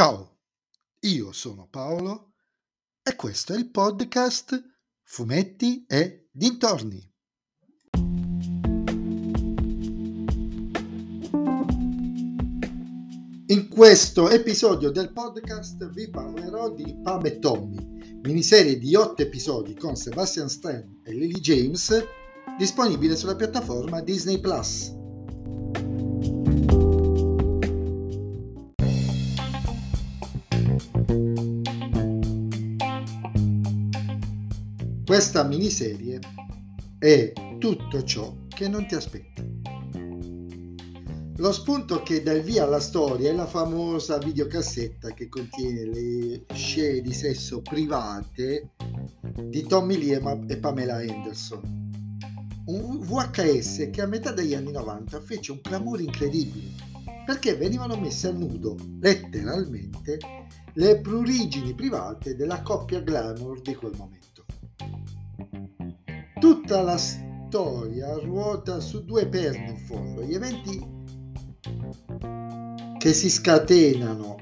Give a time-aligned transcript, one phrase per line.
[0.00, 0.38] Ciao,
[1.00, 2.32] io sono Paolo
[3.02, 4.58] e questo è il podcast
[5.02, 7.06] Fumetti e Dintorni.
[13.48, 19.74] In questo episodio del podcast vi parlerò di Pam e Tommy, miniserie di 8 episodi
[19.74, 22.02] con Sebastian Stan e Lily James,
[22.56, 24.40] disponibile sulla piattaforma Disney.
[35.10, 36.20] Questa miniserie
[36.96, 39.60] è tutto ciò che non ti aspetti.
[41.38, 46.44] Lo spunto che dà il via alla storia è la famosa videocassetta che contiene le
[46.54, 48.70] scene di sesso private
[49.46, 51.90] di Tommy Lee e Pamela Anderson.
[52.66, 56.68] Un VHS che a metà degli anni 90 fece un clamore incredibile
[57.26, 60.18] perché venivano messe a nudo, letteralmente,
[60.74, 64.29] le prurigini private della coppia glamour di quel momento.
[66.50, 70.84] Tutta la storia ruota su due perni in fondo, gli eventi
[72.98, 74.34] che si scatenano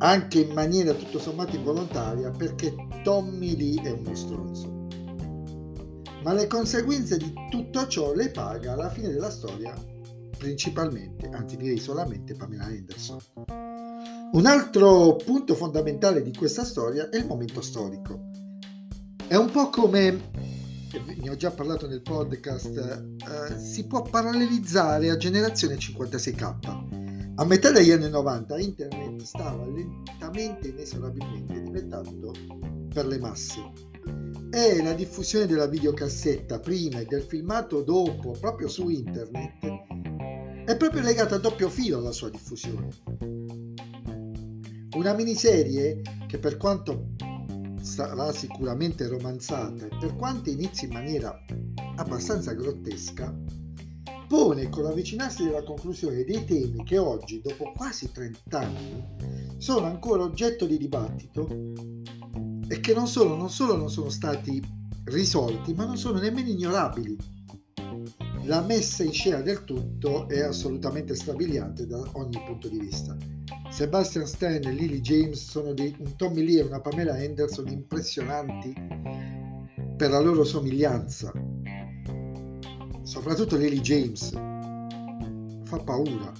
[0.00, 4.86] anche in maniera tutto sommato involontaria perché Tommy Lee è uno stronzo.
[6.22, 9.72] Ma le conseguenze di tutto ciò le paga alla fine della storia
[10.36, 13.18] principalmente, anzi direi solamente Pamela Anderson.
[14.30, 18.47] Un altro punto fondamentale di questa storia è il momento storico.
[19.28, 20.30] È un po' come,
[21.20, 27.34] ne ho già parlato nel podcast, eh, si può parallelizzare a generazione 56K.
[27.34, 32.32] A metà degli anni 90 internet stava lentamente inesorabilmente diventando
[32.88, 33.60] per le masse
[34.50, 41.02] e la diffusione della videocassetta prima e del filmato dopo proprio su internet è proprio
[41.02, 42.88] legata a doppio filo alla sua diffusione.
[44.96, 47.10] Una miniserie che per quanto
[47.80, 51.36] sarà sicuramente romanzata e per quanto inizi in maniera
[51.96, 53.34] abbastanza grottesca,
[54.28, 60.22] pone con l'avvicinarsi della conclusione dei temi che oggi, dopo quasi 30 anni, sono ancora
[60.22, 61.48] oggetto di dibattito
[62.68, 64.62] e che non solo non, solo non sono stati
[65.04, 67.16] risolti, ma non sono nemmeno ignorabili.
[68.44, 73.16] La messa in scena del tutto è assolutamente strabiliante da ogni punto di vista.
[73.70, 78.74] Sebastian Stan e Lily James sono dei, un Tommy Lee e una Pamela Anderson impressionanti
[79.96, 81.32] per la loro somiglianza.
[83.02, 84.30] Soprattutto Lily James
[85.64, 86.32] fa paura.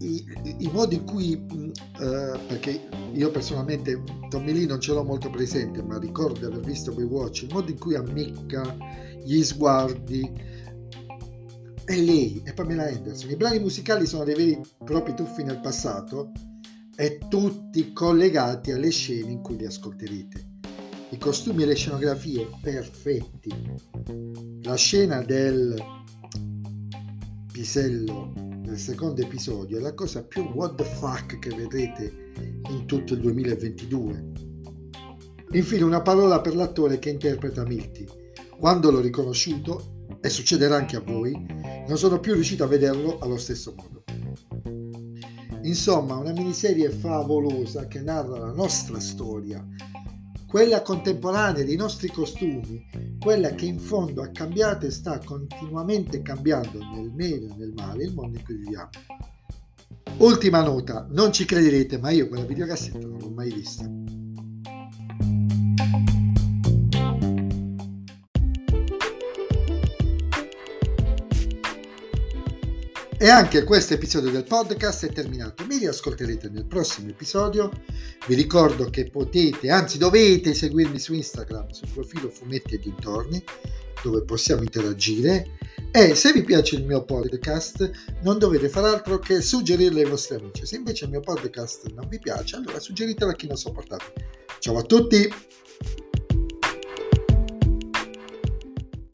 [0.00, 0.24] I,
[0.58, 5.82] i, modi in cui, uh, perché io personalmente Tommy Lee non ce l'ho molto presente,
[5.82, 8.76] ma ricordo di aver visto Baywatch, il modo in cui ammicca
[9.24, 10.30] gli sguardi,
[11.88, 13.30] è lei, è Pamela Anderson.
[13.30, 16.32] I brani musicali sono dei veri e propri tuffi nel passato
[16.94, 20.46] e tutti collegati alle scene in cui li ascolterete.
[21.08, 23.50] I costumi e le scenografie perfetti.
[24.64, 25.82] La scena del
[27.50, 32.32] pisello nel secondo episodio è la cosa più what the fuck che vedrete
[32.68, 34.32] in tutto il 2022.
[35.52, 38.04] Infine una parola per l'attore che interpreta Milty.
[38.58, 41.57] Quando l'ho riconosciuto e succederà anche a voi,
[41.88, 44.04] non sono più riuscito a vederlo allo stesso modo.
[45.62, 49.66] Insomma, una miniserie favolosa che narra la nostra storia,
[50.46, 52.86] quella contemporanea dei nostri costumi,
[53.18, 58.04] quella che in fondo ha cambiato e sta continuamente cambiando nel bene e nel male
[58.04, 58.90] il mondo in cui viviamo.
[60.18, 63.97] Ultima nota, non ci crederete, ma io quella videocassetta non l'ho mai vista.
[73.20, 75.66] E anche questo episodio del podcast è terminato.
[75.66, 77.68] Mi riascolterete nel prossimo episodio.
[78.28, 83.42] Vi ricordo che potete, anzi dovete seguirmi su Instagram, sul profilo Fumetti e Dintorni,
[84.04, 85.58] dove possiamo interagire.
[85.90, 87.90] E se vi piace il mio podcast,
[88.22, 90.64] non dovete fare altro che suggerirlo ai vostri amici.
[90.64, 94.12] Se invece il mio podcast non vi piace, allora suggeritelo a chi non sopportate.
[94.60, 95.28] Ciao a tutti!